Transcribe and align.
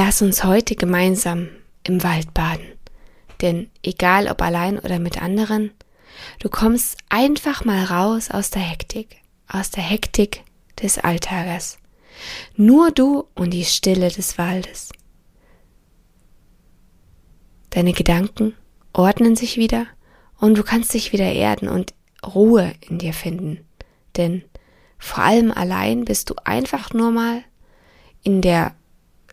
Lass 0.00 0.22
uns 0.22 0.44
heute 0.44 0.76
gemeinsam 0.76 1.48
im 1.82 2.04
Wald 2.04 2.32
baden. 2.32 2.68
Denn 3.40 3.68
egal 3.82 4.28
ob 4.28 4.40
allein 4.42 4.78
oder 4.78 5.00
mit 5.00 5.20
anderen, 5.20 5.72
du 6.38 6.48
kommst 6.48 6.98
einfach 7.08 7.64
mal 7.64 7.82
raus 7.82 8.30
aus 8.30 8.50
der 8.50 8.62
Hektik, 8.62 9.16
aus 9.48 9.72
der 9.72 9.82
Hektik 9.82 10.44
des 10.80 10.98
Alltages. 10.98 11.78
Nur 12.54 12.92
du 12.92 13.26
und 13.34 13.50
die 13.50 13.64
Stille 13.64 14.08
des 14.08 14.38
Waldes. 14.38 14.90
Deine 17.70 17.92
Gedanken 17.92 18.54
ordnen 18.92 19.34
sich 19.34 19.56
wieder 19.56 19.88
und 20.38 20.56
du 20.56 20.62
kannst 20.62 20.94
dich 20.94 21.12
wieder 21.12 21.32
erden 21.32 21.68
und 21.68 21.92
Ruhe 22.24 22.72
in 22.88 22.98
dir 22.98 23.14
finden. 23.14 23.66
Denn 24.16 24.44
vor 24.96 25.24
allem 25.24 25.50
allein 25.50 26.04
bist 26.04 26.30
du 26.30 26.36
einfach 26.44 26.92
nur 26.92 27.10
mal 27.10 27.42
in 28.22 28.42
der 28.42 28.77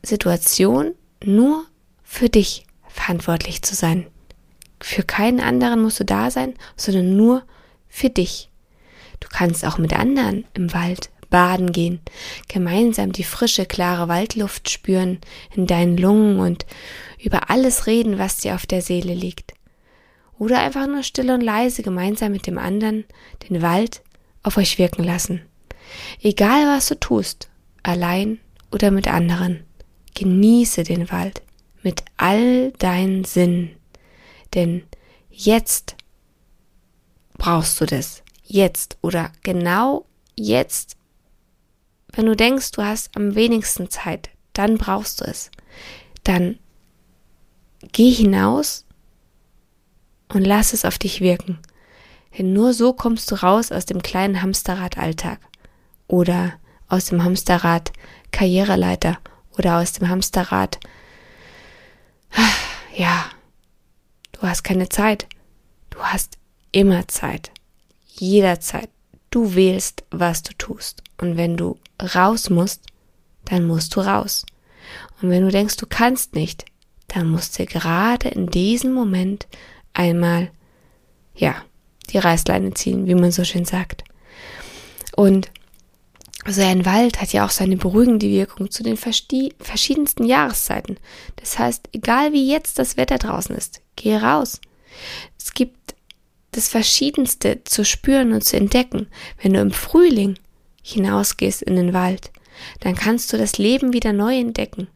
Situation 0.06 0.94
nur 1.23 1.66
für 2.03 2.30
dich 2.30 2.66
verantwortlich 2.88 3.61
zu 3.61 3.75
sein. 3.75 4.08
Für 4.81 5.03
keinen 5.03 5.39
anderen 5.39 5.81
musst 5.81 6.00
du 6.00 6.06
da 6.06 6.30
sein, 6.31 6.53
sondern 6.75 7.16
nur 7.16 7.44
für 7.88 8.09
dich. 8.09 8.50
Du 9.20 9.28
kannst 9.30 9.66
auch 9.66 9.78
mit 9.78 9.94
anderen 9.94 10.45
im 10.53 10.73
Wald 10.73 11.09
baden 11.30 11.72
gehen, 11.72 12.00
gemeinsam 12.47 13.12
die 13.12 13.23
frische, 13.23 13.66
klare 13.66 14.08
Waldluft 14.08 14.70
spüren 14.70 15.20
in 15.56 15.67
deinen 15.67 15.97
Lungen 15.97 16.40
und 16.40 16.66
über 17.22 17.50
alles 17.50 17.88
reden, 17.88 18.19
was 18.19 18.38
dir 18.38 18.56
auf 18.56 18.66
der 18.66 18.81
Seele 18.81 19.14
liegt. 19.14 19.53
Oder 20.38 20.59
einfach 20.59 20.88
nur 20.88 21.03
still 21.03 21.31
und 21.31 21.42
leise 21.42 21.81
gemeinsam 21.81 22.31
mit 22.31 22.45
dem 22.45 22.58
anderen 22.58 23.06
den 23.50 23.62
Wald 23.62 24.02
auf 24.44 24.58
euch 24.58 24.78
wirken 24.78 25.03
lassen. 25.03 25.42
Egal 26.22 26.67
was 26.67 26.88
du 26.88 27.00
tust, 27.00 27.50
allein 27.84 28.40
oder 28.72 28.92
mit 28.92 29.08
anderen. 29.08 29.64
Genieße 30.16 30.83
den 30.83 31.11
Wald 31.11 31.41
mit 31.83 32.03
all 32.17 32.71
deinen 32.73 33.25
Sinnen, 33.25 33.75
denn 34.53 34.83
jetzt 35.30 35.95
brauchst 37.38 37.80
du 37.80 37.85
das. 37.85 38.23
Jetzt 38.44 38.97
oder 39.02 39.31
genau 39.44 40.05
jetzt. 40.35 40.97
Wenn 42.13 42.25
du 42.25 42.35
denkst, 42.35 42.72
du 42.72 42.83
hast 42.83 43.16
am 43.16 43.35
wenigsten 43.35 43.89
Zeit, 43.89 44.30
dann 44.53 44.77
brauchst 44.77 45.22
du 45.22 45.25
es. 45.25 45.52
Dann 46.23 46.57
geh 47.91 48.11
hinaus 48.11 48.85
und 50.33 50.44
lass 50.44 50.73
es 50.73 50.85
auf 50.85 50.97
dich 50.97 51.22
wirken. 51.22 51.59
Denn 52.38 52.53
nur 52.53 52.73
so 52.73 52.94
kommst 52.94 53.31
du 53.31 53.35
raus 53.35 53.72
aus 53.72 53.85
dem 53.85 54.01
kleinen 54.01 54.41
Hamsterrad 54.41 54.97
Alltag 54.97 55.40
oder 56.07 56.53
aus 56.88 57.06
dem 57.06 57.23
Hamsterrad 57.23 57.91
Karriereleiter 58.31 59.17
oder 59.57 59.79
aus 59.79 59.93
dem 59.93 60.09
Hamsterrad. 60.09 60.79
Ja, 62.97 63.25
du 64.31 64.43
hast 64.43 64.63
keine 64.63 64.88
Zeit. 64.88 65.27
Du 65.89 65.99
hast 65.99 66.38
immer 66.71 67.09
Zeit. 67.09 67.51
Jederzeit. 68.07 68.89
Du 69.31 69.53
wählst, 69.53 70.05
was 70.11 70.43
du 70.43 70.53
tust. 70.53 71.03
Und 71.17 71.35
wenn 71.35 71.57
du 71.57 71.77
raus 72.01 72.49
musst, 72.49 72.85
dann 73.43 73.67
musst 73.67 73.93
du 73.97 73.99
raus. 73.99 74.45
Und 75.21 75.29
wenn 75.29 75.43
du 75.43 75.51
denkst, 75.51 75.75
du 75.75 75.87
kannst 75.87 76.35
nicht, 76.35 76.63
dann 77.07 77.29
musst 77.29 77.59
du 77.59 77.66
gerade 77.66 78.29
in 78.29 78.47
diesem 78.47 78.93
Moment 78.93 79.47
einmal, 79.93 80.51
ja, 81.35 81.55
die 82.11 82.17
Reißleine 82.17 82.73
ziehen, 82.73 83.07
wie 83.07 83.16
man 83.16 83.31
so 83.31 83.43
schön 83.43 83.66
sagt. 83.66 84.03
Und 85.16 85.49
also 86.45 86.61
ein 86.61 86.85
Wald 86.85 87.19
hat 87.19 87.33
ja 87.33 87.44
auch 87.44 87.50
seine 87.50 87.75
beruhigende 87.75 88.29
Wirkung 88.29 88.69
zu 88.69 88.83
den 88.83 88.97
verschiedensten 88.97 90.25
Jahreszeiten. 90.25 90.97
Das 91.38 91.57
heißt, 91.57 91.89
egal 91.91 92.33
wie 92.33 92.47
jetzt 92.47 92.78
das 92.78 92.97
Wetter 92.97 93.17
draußen 93.17 93.56
ist, 93.56 93.81
geh 93.95 94.16
raus. 94.16 94.61
Es 95.39 95.55
gibt 95.55 95.95
das 96.51 96.69
Verschiedenste 96.69 97.63
zu 97.63 97.84
spüren 97.84 98.31
und 98.31 98.44
zu 98.44 98.57
entdecken. 98.57 99.07
Wenn 99.41 99.53
du 99.53 99.59
im 99.59 99.72
Frühling 99.72 100.38
hinausgehst 100.84 101.63
in 101.63 101.75
den 101.75 101.94
Wald, 101.94 102.31
dann 102.81 102.94
kannst 102.94 103.34
du 103.34 103.38
das 103.38 103.57
Leben 103.57 103.91
wieder 103.91 104.13
neu 104.13 104.38
entdecken. 104.38 104.88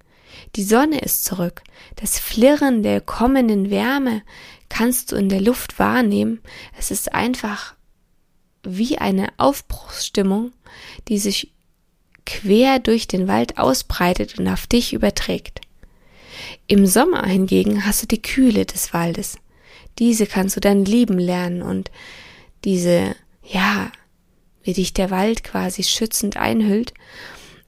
Die 0.56 0.64
Sonne 0.64 1.00
ist 1.00 1.26
zurück. 1.26 1.64
Das 1.96 2.20
Flirren 2.20 2.84
der 2.84 3.02
kommenden 3.02 3.72
Wärme 3.72 4.22
kannst 4.70 5.12
du 5.12 5.16
in 5.16 5.30
der 5.30 5.42
Luft 5.42 5.80
wahrnehmen. 5.80 6.42
Es 6.78 6.92
ist 6.92 7.12
einfach 7.14 7.74
wie 8.64 9.00
eine 9.00 9.30
Aufbruchsstimmung, 9.38 10.52
die 11.08 11.18
sich 11.18 11.52
quer 12.26 12.80
durch 12.80 13.08
den 13.08 13.28
Wald 13.28 13.58
ausbreitet 13.58 14.38
und 14.38 14.48
auf 14.48 14.68
dich 14.68 14.94
überträgt. 14.94 15.62
Im 16.68 16.86
Sommer 16.86 17.26
hingegen 17.26 17.86
hast 17.86 18.04
du 18.04 18.08
die 18.08 18.22
Kühle 18.22 18.66
des 18.66 18.94
Waldes. 18.94 19.38
Diese 19.98 20.26
kannst 20.28 20.56
du 20.56 20.60
dann 20.60 20.86
lieben 20.86 21.18
lernen 21.18 21.62
und 21.62 21.92
diese, 22.64 23.16
ja, 23.44 23.92
wie 24.64 24.74
dich 24.74 24.94
der 24.94 25.10
Wald 25.10 25.44
quasi 25.44 25.84
schützend 25.84 26.38
einhüllt 26.38 26.94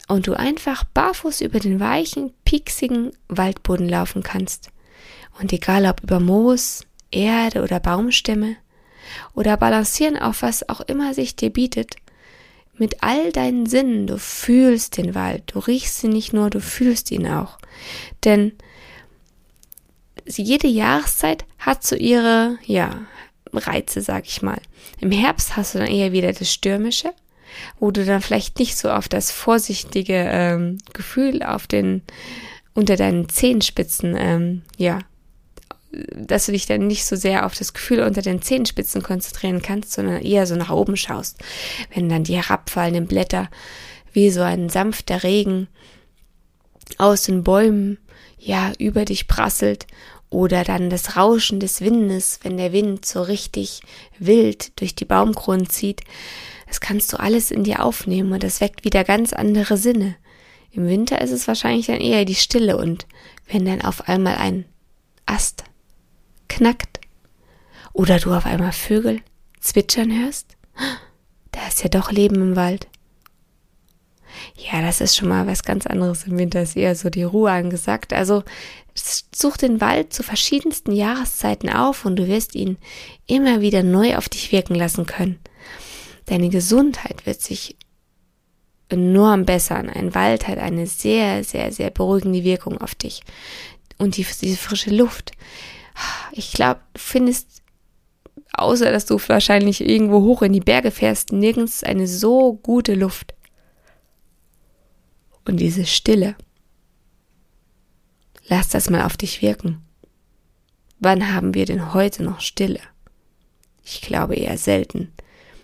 und 0.08 0.28
du 0.28 0.34
einfach 0.34 0.84
barfuß 0.84 1.42
über 1.42 1.60
den 1.60 1.80
weichen, 1.80 2.34
pieksigen 2.46 3.12
Waldboden 3.28 3.90
laufen 3.90 4.24
kannst. 4.24 4.70
Und 5.40 5.52
egal 5.54 5.86
ob 5.86 6.04
über 6.04 6.20
Moos, 6.20 6.86
Erde 7.10 7.64
oder 7.64 7.80
Baumstämme, 7.80 8.58
oder 9.34 9.58
balancieren 9.58 10.18
auf 10.18 10.42
was 10.42 10.68
auch 10.70 10.82
immer 10.82 11.14
sich 11.14 11.36
dir 11.36 11.50
bietet. 11.50 11.96
Mit 12.78 13.04
all 13.04 13.32
deinen 13.32 13.66
Sinnen, 13.66 14.08
du 14.08 14.18
fühlst 14.18 14.98
den 14.98 15.14
Wald, 15.14 15.44
du 15.54 15.60
riechst 15.60 16.04
ihn 16.04 16.12
nicht 16.12 16.34
nur, 16.34 16.50
du 16.50 16.60
fühlst 16.60 17.12
ihn 17.12 17.28
auch. 17.28 17.58
Denn 18.24 18.54
jede 20.26 20.68
Jahreszeit 20.68 21.46
hat 21.60 21.84
so 21.84 21.96
ihre, 21.96 22.58
ja, 22.66 23.02
Reize, 23.54 24.02
sag 24.02 24.26
ich 24.26 24.42
mal. 24.42 24.62
Im 25.00 25.12
Herbst 25.12 25.58
hast 25.58 25.76
du 25.76 25.80
dann 25.80 25.88
eher 25.88 26.12
wieder 26.12 26.32
das 26.32 26.52
Stürmische, 26.52 27.14
wo 27.80 27.92
du 27.92 28.06
dann 28.06 28.22
vielleicht 28.22 28.60
nicht 28.60 28.78
so 28.78 28.90
auf 28.90 29.10
das 29.10 29.32
vorsichtige 29.32 30.14
ähm, 30.14 30.78
Gefühl 30.94 31.44
auf 31.44 31.68
den 31.68 32.02
unter 32.74 32.96
deinen 32.96 33.28
Zehenspitzen 33.28 34.16
ähm, 34.18 34.62
ja 34.78 35.00
dass 35.92 36.46
du 36.46 36.54
dich 36.54 36.66
dann 36.66 36.88
nicht 36.88 37.06
so 37.06 37.16
sehr 37.16 37.46
auf 37.46 37.54
das 37.56 37.74
Gefühl 37.74 38.02
unter 38.02 38.22
den 38.22 38.42
Zehenspitzen 38.42 39.04
konzentrieren 39.04 39.62
kannst, 39.62 39.92
sondern 39.92 40.22
eher 40.22 40.48
so 40.48 40.56
nach 40.56 40.70
oben 40.70 40.96
schaust. 40.96 41.38
Wenn 41.94 42.10
dann 42.10 42.24
die 42.24 42.36
herabfallenden 42.36 43.08
Blätter 43.08 43.50
wie 44.14 44.30
so 44.30 44.42
ein 44.42 44.70
sanfter 44.70 45.24
Regen 45.24 45.68
aus 46.98 47.24
den 47.24 47.44
Bäumen 47.44 47.98
ja 48.38 48.72
über 48.80 49.06
dich 49.06 49.28
prasselt 49.28 49.86
oder 50.30 50.64
dann 50.64 50.90
das 50.90 51.18
Rauschen 51.18 51.60
des 51.60 51.82
Windes, 51.82 52.40
wenn 52.44 52.58
der 52.58 52.72
Wind 52.72 53.06
so 53.06 53.22
richtig 53.22 53.82
wild 54.18 54.80
durch 54.80 54.96
die 54.96 55.06
Baumkronen 55.06 55.70
zieht, 55.70 56.02
das 56.68 56.80
kannst 56.80 57.12
du 57.12 57.20
alles 57.20 57.52
in 57.52 57.66
dir 57.66 57.84
aufnehmen 57.84 58.32
und 58.32 58.44
das 58.44 58.62
weckt 58.62 58.86
wieder 58.86 59.04
ganz 59.04 59.34
andere 59.34 59.76
Sinne. 59.76 60.16
Im 60.72 60.88
Winter 60.88 61.20
ist 61.20 61.32
es 61.32 61.50
wahrscheinlich 61.50 61.88
dann 61.88 62.00
eher 62.00 62.24
die 62.24 62.36
Stille 62.36 62.78
und 62.78 63.08
wenn 63.48 63.66
dann 63.66 63.82
auf 63.82 64.08
einmal 64.08 64.36
ein 64.36 64.64
Ast 65.26 65.66
knackt 66.62 67.00
oder 67.92 68.20
du 68.20 68.34
auf 68.34 68.46
einmal 68.46 68.72
Vögel 68.72 69.22
zwitschern 69.60 70.12
hörst, 70.12 70.56
da 71.52 71.68
ist 71.68 71.82
ja 71.82 71.90
doch 71.90 72.12
Leben 72.12 72.36
im 72.36 72.56
Wald. 72.56 72.88
Ja, 74.56 74.82
das 74.82 75.02
ist 75.02 75.18
schon 75.18 75.30
mal 75.30 75.48
was 75.48 75.64
ganz 75.64 75.88
anderes. 75.88 76.26
Im 76.26 76.38
Winter 76.38 76.62
ist 76.62 76.78
eher 76.78 76.96
so 76.96 77.10
die 77.10 77.24
Ruhe 77.24 77.52
angesagt. 77.52 78.14
Also 78.14 78.44
such 78.96 79.58
den 79.58 79.82
Wald 79.82 80.14
zu 80.14 80.24
verschiedensten 80.24 80.92
Jahreszeiten 80.92 81.70
auf 81.70 82.06
und 82.06 82.16
du 82.16 82.28
wirst 82.28 82.56
ihn 82.56 82.78
immer 83.28 83.62
wieder 83.62 83.84
neu 83.84 84.16
auf 84.16 84.30
dich 84.30 84.52
wirken 84.52 84.76
lassen 84.76 85.06
können. 85.06 85.40
Deine 86.28 86.50
Gesundheit 86.50 87.26
wird 87.26 87.42
sich 87.42 87.76
enorm 88.88 89.46
bessern. 89.46 89.90
Ein 89.90 90.14
Wald 90.14 90.48
hat 90.48 90.60
eine 90.60 90.86
sehr, 90.86 91.44
sehr, 91.44 91.72
sehr 91.72 91.90
beruhigende 91.90 92.44
Wirkung 92.44 92.78
auf 92.78 92.96
dich. 92.96 93.22
Und 93.98 94.18
die, 94.18 94.26
diese 94.42 94.58
frische 94.58 94.92
Luft, 94.92 95.32
ich 96.32 96.54
glaube, 96.54 96.82
du 96.94 97.00
findest 97.00 97.62
außer 98.54 98.92
dass 98.92 99.06
du 99.06 99.20
wahrscheinlich 99.28 99.82
irgendwo 99.82 100.22
hoch 100.22 100.42
in 100.42 100.54
die 100.54 100.60
Berge 100.60 100.92
fährst, 100.92 101.32
nirgends 101.32 101.84
eine 101.84 102.08
so 102.08 102.54
gute 102.54 102.96
Luft. 102.96 103.34
Und 105.46 105.58
diese 105.58 105.86
Stille. 105.86 106.36
Lass 108.48 108.70
das 108.70 108.90
mal 108.90 109.04
auf 109.04 109.18
dich 109.18 109.42
wirken. 109.42 109.82
Wann 111.00 111.34
haben 111.34 111.54
wir 111.54 111.66
denn 111.66 111.94
heute 111.94 112.24
noch 112.24 112.42
Stille? 112.42 112.82
Ich 113.84 114.02
glaube 114.02 114.36
eher 114.36 114.58
selten. 114.58 115.12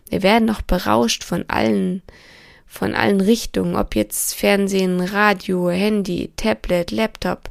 Wir 0.09 0.23
werden 0.23 0.45
noch 0.45 0.61
berauscht 0.61 1.23
von 1.23 1.45
allen, 1.47 2.01
von 2.65 2.95
allen 2.95 3.21
Richtungen, 3.21 3.75
ob 3.75 3.95
jetzt 3.95 4.33
Fernsehen, 4.33 5.01
Radio, 5.01 5.69
Handy, 5.69 6.31
Tablet, 6.37 6.91
Laptop, 6.91 7.49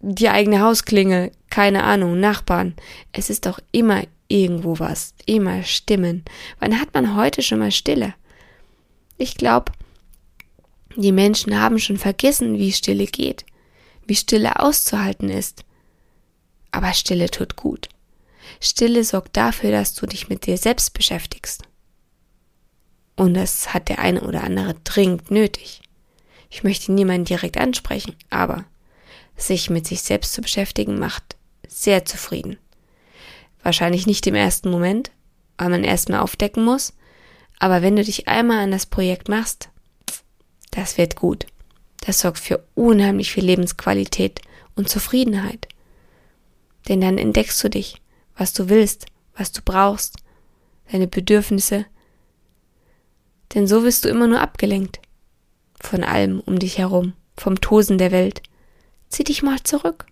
die 0.00 0.28
eigene 0.28 0.60
Hausklingel, 0.60 1.32
keine 1.50 1.84
Ahnung, 1.84 2.20
Nachbarn. 2.20 2.74
Es 3.12 3.30
ist 3.30 3.46
doch 3.46 3.58
immer 3.72 4.02
irgendwo 4.28 4.78
was, 4.78 5.14
immer 5.26 5.62
Stimmen. 5.62 6.24
Wann 6.60 6.80
hat 6.80 6.94
man 6.94 7.16
heute 7.16 7.42
schon 7.42 7.58
mal 7.58 7.72
Stille? 7.72 8.14
Ich 9.16 9.36
glaube, 9.36 9.72
die 10.96 11.12
Menschen 11.12 11.58
haben 11.58 11.78
schon 11.78 11.96
vergessen, 11.96 12.58
wie 12.58 12.72
Stille 12.72 13.06
geht, 13.06 13.44
wie 14.06 14.16
Stille 14.16 14.60
auszuhalten 14.60 15.30
ist. 15.30 15.64
Aber 16.70 16.92
Stille 16.92 17.30
tut 17.30 17.56
gut. 17.56 17.88
Stille 18.60 19.04
sorgt 19.04 19.36
dafür, 19.36 19.70
dass 19.70 19.94
du 19.94 20.06
dich 20.06 20.28
mit 20.28 20.46
dir 20.46 20.56
selbst 20.56 20.94
beschäftigst. 20.94 21.62
Und 23.16 23.34
das 23.34 23.74
hat 23.74 23.88
der 23.88 23.98
eine 23.98 24.22
oder 24.22 24.44
andere 24.44 24.74
dringend 24.84 25.30
nötig. 25.30 25.82
Ich 26.50 26.62
möchte 26.62 26.92
niemanden 26.92 27.24
direkt 27.24 27.58
ansprechen, 27.58 28.14
aber 28.30 28.64
sich 29.38 29.70
mit 29.70 29.86
sich 29.86 30.02
selbst 30.02 30.34
zu 30.34 30.42
beschäftigen 30.42 30.98
macht 30.98 31.36
sehr 31.66 32.04
zufrieden. 32.04 32.58
Wahrscheinlich 33.62 34.06
nicht 34.06 34.26
im 34.26 34.34
ersten 34.34 34.70
Moment, 34.70 35.10
weil 35.56 35.68
man 35.68 35.84
erstmal 35.84 36.20
aufdecken 36.20 36.64
muss, 36.64 36.92
aber 37.58 37.82
wenn 37.82 37.96
du 37.96 38.04
dich 38.04 38.28
einmal 38.28 38.58
an 38.58 38.70
das 38.70 38.86
Projekt 38.86 39.28
machst, 39.28 39.70
das 40.70 40.98
wird 40.98 41.16
gut. 41.16 41.46
Das 42.00 42.20
sorgt 42.20 42.38
für 42.38 42.64
unheimlich 42.74 43.32
viel 43.32 43.44
Lebensqualität 43.44 44.40
und 44.76 44.88
Zufriedenheit. 44.88 45.68
Denn 46.88 47.00
dann 47.00 47.18
entdeckst 47.18 47.62
du 47.62 47.68
dich, 47.68 48.00
was 48.36 48.52
du 48.52 48.68
willst, 48.68 49.06
was 49.36 49.52
du 49.52 49.60
brauchst, 49.64 50.16
deine 50.90 51.08
Bedürfnisse. 51.08 51.86
Denn 53.54 53.66
so 53.66 53.82
wirst 53.82 54.04
du 54.04 54.08
immer 54.08 54.26
nur 54.26 54.40
abgelenkt 54.40 55.00
von 55.80 56.04
allem 56.04 56.40
um 56.40 56.58
dich 56.58 56.78
herum, 56.78 57.12
vom 57.36 57.60
Tosen 57.60 57.98
der 57.98 58.10
Welt. 58.10 58.42
Zieh 59.08 59.24
dich 59.24 59.42
mal 59.42 59.62
zurück. 59.62 60.06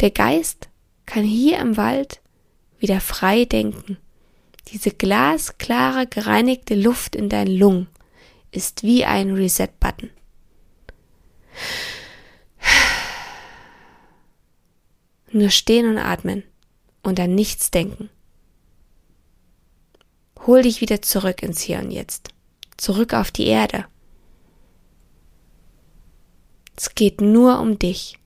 Der 0.00 0.10
Geist 0.10 0.68
kann 1.06 1.24
hier 1.24 1.58
im 1.58 1.76
Wald 1.76 2.20
wieder 2.78 3.00
frei 3.00 3.44
denken. 3.44 3.98
Diese 4.68 4.90
glasklare, 4.90 6.06
gereinigte 6.06 6.74
Luft 6.74 7.16
in 7.16 7.28
deinen 7.28 7.56
Lungen 7.56 7.88
ist 8.50 8.82
wie 8.82 9.04
ein 9.04 9.34
Reset-Button. 9.34 10.10
Nur 15.30 15.50
stehen 15.50 15.88
und 15.88 15.98
atmen 15.98 16.42
und 17.02 17.20
an 17.20 17.34
nichts 17.34 17.70
denken. 17.70 18.10
Hol 20.46 20.62
dich 20.62 20.80
wieder 20.80 21.02
zurück 21.02 21.42
ins 21.42 21.60
Hier 21.60 21.80
und 21.80 21.90
Jetzt, 21.90 22.30
zurück 22.76 23.12
auf 23.12 23.30
die 23.30 23.46
Erde. 23.46 23.86
Es 26.80 26.94
geht 26.94 27.20
nur 27.20 27.58
um 27.58 27.76
dich. 27.76 28.20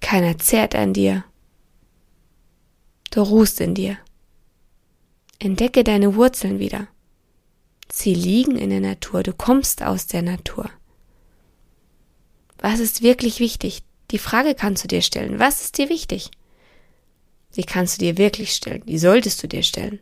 Keiner 0.00 0.38
zehrt 0.38 0.74
an 0.74 0.94
dir. 0.94 1.24
Du 3.10 3.20
ruhst 3.20 3.60
in 3.60 3.74
dir. 3.74 3.98
Entdecke 5.38 5.84
deine 5.84 6.14
Wurzeln 6.14 6.58
wieder. 6.58 6.88
Sie 7.92 8.14
liegen 8.14 8.56
in 8.56 8.70
der 8.70 8.80
Natur, 8.80 9.22
du 9.22 9.34
kommst 9.34 9.82
aus 9.82 10.06
der 10.06 10.22
Natur. 10.22 10.70
Was 12.56 12.80
ist 12.80 13.02
wirklich 13.02 13.40
wichtig? 13.40 13.82
Die 14.10 14.18
Frage 14.18 14.54
kannst 14.54 14.84
du 14.84 14.88
dir 14.88 15.02
stellen. 15.02 15.38
Was 15.38 15.60
ist 15.60 15.76
dir 15.76 15.90
wichtig? 15.90 16.30
Die 17.56 17.64
kannst 17.64 17.98
du 18.00 18.06
dir 18.06 18.16
wirklich 18.16 18.54
stellen. 18.54 18.82
Die 18.86 18.98
solltest 18.98 19.42
du 19.42 19.48
dir 19.48 19.62
stellen. 19.62 20.00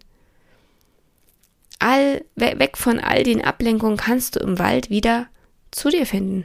All, 1.78 2.24
weg 2.34 2.76
von 2.76 2.98
all 2.98 3.22
den 3.22 3.44
Ablenkungen 3.44 3.96
kannst 3.96 4.36
du 4.36 4.40
im 4.40 4.58
Wald 4.58 4.90
wieder 4.90 5.26
zu 5.70 5.90
dir 5.90 6.06
finden. 6.06 6.44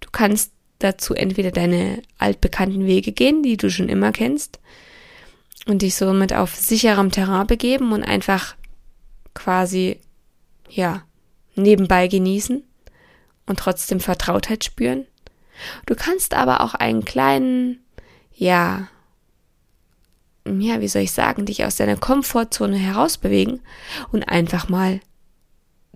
Du 0.00 0.08
kannst 0.10 0.52
dazu 0.80 1.14
entweder 1.14 1.52
deine 1.52 2.02
altbekannten 2.18 2.86
Wege 2.86 3.12
gehen, 3.12 3.42
die 3.42 3.56
du 3.56 3.70
schon 3.70 3.88
immer 3.88 4.12
kennst, 4.12 4.58
und 5.66 5.82
dich 5.82 5.94
somit 5.94 6.32
auf 6.32 6.56
sicherem 6.56 7.12
Terrain 7.12 7.46
begeben 7.46 7.92
und 7.92 8.02
einfach 8.02 8.56
quasi, 9.34 10.00
ja, 10.68 11.04
nebenbei 11.54 12.08
genießen 12.08 12.64
und 13.46 13.58
trotzdem 13.58 14.00
Vertrautheit 14.00 14.64
spüren. 14.64 15.06
Du 15.86 15.94
kannst 15.94 16.34
aber 16.34 16.62
auch 16.62 16.74
einen 16.74 17.04
kleinen, 17.04 17.84
ja, 18.34 18.88
ja, 20.46 20.80
wie 20.80 20.88
soll 20.88 21.02
ich 21.02 21.12
sagen, 21.12 21.46
dich 21.46 21.64
aus 21.64 21.76
deiner 21.76 21.96
Komfortzone 21.96 22.76
herausbewegen 22.76 23.60
und 24.10 24.24
einfach 24.24 24.68
mal 24.68 25.00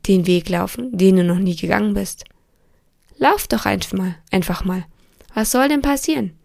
den 0.07 0.27
Weg 0.27 0.49
laufen, 0.49 0.97
den 0.97 1.17
du 1.17 1.25
noch 1.25 1.39
nie 1.39 1.57
gegangen 1.57 1.95
bist. 1.95 2.25
Lauf 3.19 3.49
doch 3.49 3.67
einfach 3.67 3.93
mal, 3.93 4.17
einfach 4.31 4.65
mal. 4.65 4.85
Was 5.35 5.51
soll 5.51 5.69
denn 5.69 5.83
passieren? 5.83 6.39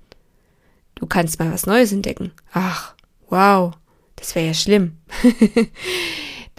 Du 0.96 1.06
kannst 1.06 1.40
mal 1.40 1.52
was 1.52 1.66
Neues 1.66 1.92
entdecken. 1.92 2.32
Ach, 2.54 2.96
wow, 3.30 3.74
das 4.16 4.36
wäre 4.36 4.48
ja 4.48 4.54
schlimm. 4.54 4.98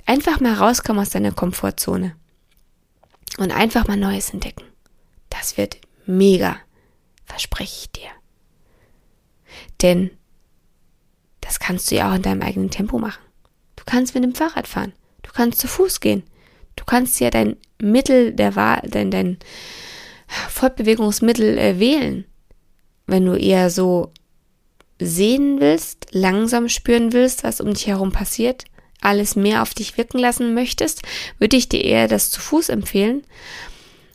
einfach 0.06 0.40
mal 0.40 0.54
rauskommen 0.54 1.02
aus 1.02 1.10
deiner 1.10 1.32
Komfortzone 1.32 2.14
und 3.38 3.52
einfach 3.52 3.86
mal 3.86 3.96
Neues 3.96 4.30
entdecken. 4.30 4.64
Das 5.30 5.56
wird 5.56 5.78
mega, 6.06 6.56
verspreche 7.24 7.76
ich 7.82 7.92
dir. 7.92 8.10
Denn 9.80 10.10
das 11.52 11.60
kannst 11.60 11.90
du 11.90 11.96
ja 11.96 12.10
auch 12.10 12.14
in 12.14 12.22
deinem 12.22 12.40
eigenen 12.40 12.70
Tempo 12.70 12.99
machen. 12.99 13.22
Du 13.76 13.82
kannst 13.84 14.14
mit 14.14 14.25
dem 14.25 14.34
Fahrrad 14.34 14.66
fahren. 14.66 14.94
Du 15.20 15.32
kannst 15.32 15.58
zu 15.58 15.69
Fuß 15.69 16.00
gehen. 16.00 16.22
Du 16.76 16.84
kannst 16.87 17.20
ja 17.20 17.28
dein 17.28 17.56
Mittel 17.78 18.32
der 18.32 18.56
Wahl, 18.56 18.80
dein, 18.88 19.11
dein 19.11 19.37
Fortbewegungsmittel 20.49 21.59
äh, 21.59 21.78
wählen. 21.78 22.25
Wenn 23.06 23.26
du 23.26 23.35
eher 23.35 23.68
so 23.68 24.12
sehen 24.99 25.61
willst, 25.61 26.06
langsam 26.12 26.71
spüren 26.71 27.12
willst, 27.12 27.44
was 27.44 27.61
um 27.61 27.75
dich 27.75 27.87
herum 27.87 28.12
passiert, 28.12 28.64
alles 29.02 29.37
mehr 29.37 29.61
auf 29.61 29.75
dich 29.75 29.99
wirken 29.99 30.21
lassen 30.21 30.54
möchtest, 30.54 31.02
würde 31.38 31.59
ich 31.59 31.68
dir 31.68 31.85
eher 31.85 32.09
das 32.09 32.30
zu 32.30 32.40
Fuß 32.40 32.71
empfehlen. 32.71 33.25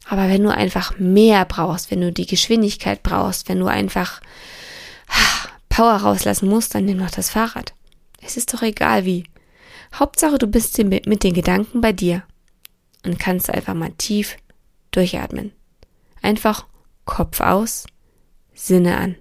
Aber 0.10 0.28
wenn 0.28 0.42
du 0.42 0.50
einfach 0.50 0.98
mehr 0.98 1.46
brauchst, 1.46 1.92
wenn 1.92 2.02
du 2.02 2.12
die 2.12 2.26
Geschwindigkeit 2.26 3.04
brauchst, 3.04 3.48
wenn 3.48 3.60
du 3.60 3.68
einfach 3.68 4.22
Power 5.78 5.98
rauslassen 5.98 6.50
musst, 6.50 6.74
dann 6.74 6.86
nimm 6.86 6.98
noch 6.98 7.12
das 7.12 7.30
Fahrrad. 7.30 7.76
Es 8.24 8.36
ist 8.36 8.52
doch 8.52 8.64
egal 8.64 9.06
wie. 9.06 9.26
Hauptsache, 9.94 10.40
du 10.40 10.48
bist 10.48 10.76
mit 10.80 11.24
den 11.24 11.36
Gedanken 11.36 11.82
bei 11.82 11.94
dir 11.94 12.24
und 13.06 13.20
kannst 13.20 13.52
einfach 13.52 13.76
mal 13.76 13.92
tief 13.96 14.38
durchatmen. 14.90 15.52
Einfach 16.24 16.66
Kopf 17.06 17.42
aus, 17.42 17.86
Sinne 18.56 18.98
an. 18.98 19.18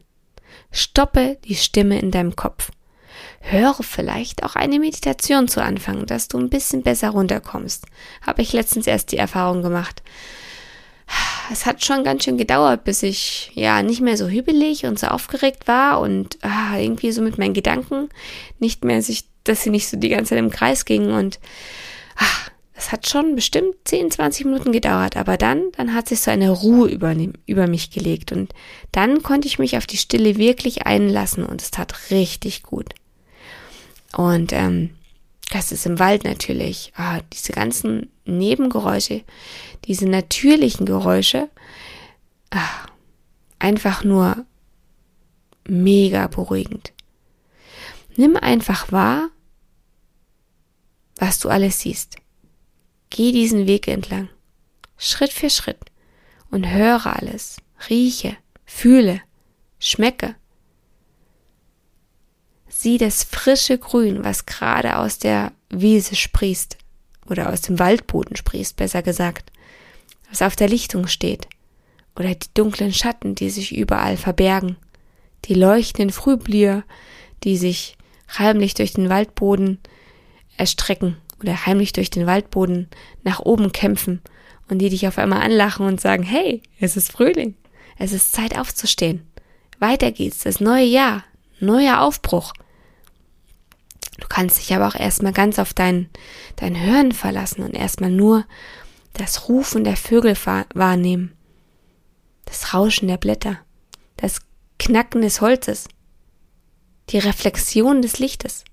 Stoppe 0.73 1.37
die 1.45 1.57
Stimme 1.57 1.99
in 1.99 2.11
deinem 2.11 2.37
Kopf 2.37 2.71
höre 3.41 3.83
vielleicht 3.83 4.43
auch 4.43 4.57
eine 4.57 4.79
Meditation 4.79 5.49
zu 5.49 5.63
anfangen, 5.63 6.07
dass 6.07 6.29
du 6.29 6.39
ein 6.39 6.49
bisschen 6.49 6.83
besser 6.83 7.11
runterkommst. 7.11 7.85
Habe 8.27 8.41
ich 8.41 8.55
letztens 8.55 8.87
erst 8.87 9.13
die 9.13 9.19
Erfahrung 9.19 9.61
gemacht. 9.61 10.03
Es 11.53 11.67
hat 11.67 11.85
schon 11.85 12.05
ganz 12.05 12.25
schön 12.25 12.39
gedauert, 12.39 12.85
bis 12.85 13.03
ich 13.03 13.51
ja 13.55 13.83
nicht 13.83 14.01
mehr 14.01 14.17
so 14.17 14.29
hübelig 14.29 14.85
und 14.85 14.99
so 14.99 15.09
aufgeregt 15.09 15.69
war 15.69 16.01
und 16.01 16.39
ah, 16.43 16.79
irgendwie 16.79 17.13
so 17.13 17.23
mit 17.23 17.39
meinen 17.39 17.55
Gedanken 17.55 18.09
nicht 18.59 18.85
mehr 18.85 19.03
sich, 19.03 19.25
dass 19.45 19.63
sie 19.63 19.71
nicht 19.71 19.89
so 19.89 19.97
die 19.97 20.09
ganze 20.09 20.31
Zeit 20.31 20.39
im 20.39 20.51
Kreis 20.51 20.85
gingen 20.85 21.13
und 21.13 21.39
ah, 22.17 22.51
es 22.75 22.93
hat 22.93 23.09
schon 23.09 23.35
bestimmt 23.35 23.75
10, 23.85 24.11
20 24.11 24.45
Minuten 24.45 24.73
gedauert, 24.73 25.17
aber 25.17 25.37
dann, 25.37 25.73
dann 25.77 25.95
hat 25.95 26.09
sich 26.09 26.21
so 26.21 26.31
eine 26.31 26.51
Ruhe 26.51 26.89
über, 26.89 27.15
über 27.47 27.67
mich 27.67 27.91
gelegt 27.91 28.33
und 28.33 28.53
dann 28.93 29.23
konnte 29.23 29.49
ich 29.49 29.59
mich 29.59 29.77
auf 29.77 29.87
die 29.87 29.97
Stille 29.97 30.37
wirklich 30.37 30.87
einlassen 30.87 31.45
und 31.45 31.63
es 31.63 31.71
tat 31.71 32.11
richtig 32.11 32.63
gut. 32.63 32.95
Und 34.15 34.53
ähm, 34.53 34.91
das 35.51 35.73
ist 35.73 35.87
im 35.87 35.99
Wald 35.99 36.25
natürlich. 36.25 36.93
Ah, 36.97 37.21
diese 37.33 37.53
ganzen 37.53 38.11
Nebengeräusche, 38.25 39.23
diese 39.85 40.07
natürlichen 40.09 40.87
Geräusche, 40.87 41.49
ah, 42.51 42.87
einfach 43.59 44.05
nur 44.05 44.45
mega 45.69 46.27
beruhigend. 46.27 46.93
Nimm 48.17 48.37
einfach 48.37 48.91
wahr, 48.93 49.29
was 51.17 51.39
du 51.39 51.49
alles 51.49 51.81
siehst. 51.81 52.17
Geh 53.11 53.33
diesen 53.33 53.67
Weg 53.67 53.89
entlang, 53.89 54.29
Schritt 54.97 55.33
für 55.33 55.51
Schritt, 55.51 55.79
und 56.51 56.69
höre 56.69 57.07
alles, 57.07 57.59
rieche, 57.89 58.37
fühle, 58.65 59.21
Schmecke. 59.79 60.35
Sieh 62.79 62.99
das 62.99 63.25
frische 63.25 63.79
Grün, 63.79 64.23
was 64.23 64.45
gerade 64.45 64.99
aus 64.99 65.19
der 65.19 65.53
Wiese 65.71 66.15
sprießt 66.15 66.77
oder 67.27 67.51
aus 67.51 67.63
dem 67.63 67.79
Waldboden 67.79 68.37
sprießt, 68.37 68.77
besser 68.77 69.03
gesagt, 69.03 69.51
was 70.29 70.43
auf 70.43 70.57
der 70.57 70.69
Lichtung 70.69 71.07
steht 71.07 71.49
oder 72.17 72.35
die 72.35 72.49
dunklen 72.53 72.93
Schatten, 72.93 73.35
die 73.35 73.49
sich 73.49 73.75
überall 73.75 74.19
verbergen, 74.19 74.77
die 75.47 75.55
leuchtenden 75.55 76.11
Frühblüher, 76.11 76.85
die 77.45 77.57
sich 77.57 77.97
heimlich 78.39 78.75
durch 78.75 78.93
den 78.93 79.09
Waldboden 79.09 79.79
erstrecken 80.59 81.17
oder 81.41 81.65
heimlich 81.65 81.95
durch 81.95 82.11
den 82.11 82.27
Waldboden 82.27 82.89
nach 83.25 83.41
oben 83.41 83.73
kämpfen 83.73 84.21
und 84.69 84.81
die 84.81 84.91
dich 84.91 85.09
auf 85.09 85.17
einmal 85.17 85.41
anlachen 85.41 85.87
und 85.87 85.99
sagen, 85.99 86.25
hey, 86.25 86.63
es 86.79 86.99
ist 86.99 87.11
Frühling, 87.11 87.55
es 87.97 88.13
ist 88.13 88.33
Zeit 88.33 88.59
aufzustehen. 88.59 89.27
Weiter 89.79 90.13
geht's, 90.13 90.41
das 90.41 90.61
neue 90.61 90.85
Jahr, 90.85 91.25
neuer 91.59 92.03
Aufbruch. 92.03 92.53
Du 94.19 94.27
kannst 94.29 94.59
dich 94.59 94.75
aber 94.75 94.89
auch 94.89 94.95
erstmal 94.95 95.33
ganz 95.33 95.59
auf 95.59 95.75
dein, 95.75 96.09
dein 96.57 96.81
Hören 96.81 97.13
verlassen 97.13 97.63
und 97.63 97.75
erstmal 97.75 98.11
nur 98.11 98.45
das 99.13 99.49
Rufen 99.49 99.85
der 99.85 99.97
Vögel 99.97 100.37
wahrnehmen, 100.75 101.33
das 102.45 102.75
Rauschen 102.75 103.09
der 103.09 103.17
Blätter, 103.17 103.59
das 104.17 104.41
Knacken 104.79 105.23
des 105.23 105.41
Holzes, 105.41 105.89
die 107.11 107.19
Reflexion 107.19 108.03
des 108.03 108.19
Lichtes. 108.19 108.65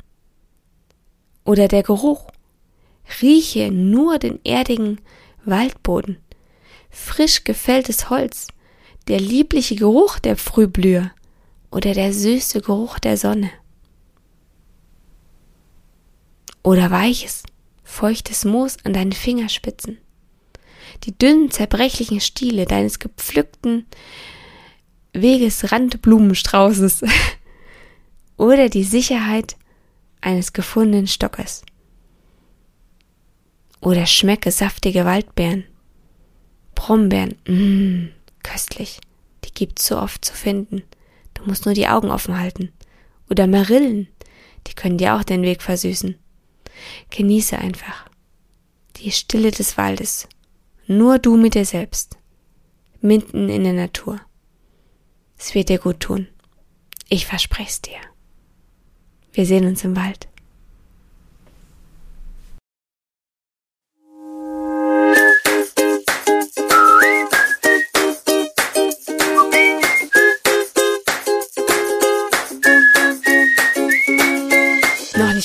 Oder 1.46 1.68
der 1.68 1.84
Geruch. 1.84 2.30
Rieche 3.22 3.70
nur 3.70 4.18
den 4.18 4.40
erdigen 4.46 5.02
Waldboden, 5.44 6.18
frisch 6.90 7.44
gefälltes 7.44 8.10
Holz, 8.10 8.48
der 9.10 9.20
liebliche 9.20 9.76
Geruch 9.76 10.20
der 10.20 10.38
Frühblüher. 10.38 11.12
Oder 11.70 11.94
der 11.94 12.14
süße 12.14 12.62
Geruch 12.62 13.00
der 13.00 13.18
Sonne. 13.18 13.50
Oder 16.64 16.92
weiches, 16.92 17.44
feuchtes 17.84 18.46
Moos 18.46 18.78
an 18.86 18.94
deinen 18.94 19.12
Fingerspitzen, 19.12 19.98
die 21.04 21.18
dünnen, 21.18 21.52
zerbrechlichen 21.52 22.22
Stiele 22.22 22.66
deines 22.66 23.00
gepflückten 23.00 23.86
Wegesrandblumenstraußes 25.12 27.04
oder 28.38 28.70
die 28.70 28.86
Sicherheit 28.86 29.58
eines 30.22 30.54
gefundenen 30.54 31.08
Stockes. 31.08 31.64
Oder 33.82 34.06
schmecke 34.06 34.50
saftige 34.52 35.04
Waldbeeren. 35.04 35.66
Brombeeren, 36.74 37.36
mmm, 37.46 38.10
köstlich. 38.42 39.02
Die 39.44 39.52
gibt's 39.54 39.86
so 39.86 39.98
oft 39.98 40.24
zu 40.24 40.34
finden. 40.34 40.84
Du 41.34 41.44
musst 41.44 41.66
nur 41.66 41.76
die 41.76 41.90
Augen 41.90 42.10
offen 42.10 42.40
halten. 42.40 42.72
Oder 43.30 43.48
Marillen, 43.48 44.08
die 44.68 44.74
können 44.74 44.98
dir 44.98 45.16
auch 45.16 45.24
den 45.24 45.42
Weg 45.42 45.62
versüßen. 45.62 46.16
Genieße 47.10 47.58
einfach. 47.58 48.10
Die 48.98 49.12
Stille 49.12 49.52
des 49.52 49.78
Waldes. 49.78 50.28
Nur 50.88 51.20
du 51.20 51.38
mit 51.38 51.56
dir 51.56 51.66
selbst. 51.66 52.18
Mitten 53.02 53.50
in 53.50 53.64
der 53.64 53.74
Natur. 53.74 54.20
Es 55.38 55.54
wird 55.56 55.70
dir 55.70 55.80
gut 55.80 56.00
tun. 56.00 56.28
Ich 57.10 57.26
verspreche 57.26 57.70
es 57.70 57.82
dir. 57.82 58.00
Wir 59.34 59.46
sehen 59.46 59.66
uns 59.66 59.84
im 59.84 59.96
Wald. 59.96 60.28